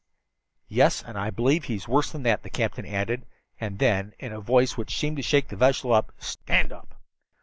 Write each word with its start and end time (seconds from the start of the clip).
"Yes, 0.67 1.03
and 1.03 1.15
I 1.15 1.29
believe 1.29 1.65
he's 1.65 1.87
worse 1.87 2.11
than 2.11 2.23
that," 2.23 2.41
the 2.41 2.49
captain 2.49 2.87
added; 2.87 3.27
and 3.59 3.77
then, 3.77 4.13
in 4.17 4.33
a 4.33 4.41
voice 4.41 4.75
which 4.75 4.97
seemed 4.97 5.17
to 5.17 5.21
shake 5.21 5.49
the 5.49 5.55
vessel: 5.55 5.93
"Stand 6.17 6.73
up!" 6.73 6.95